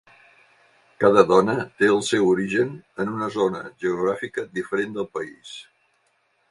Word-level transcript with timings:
Cada 1.03 1.23
dona 1.31 1.55
té 1.81 1.89
el 1.97 2.01
seu 2.09 2.25
origen 2.31 2.73
en 3.05 3.13
una 3.19 3.31
zona 3.39 3.63
geogràfica 3.85 4.51
diferent 4.61 4.99
del 4.99 5.11
país. 5.19 5.55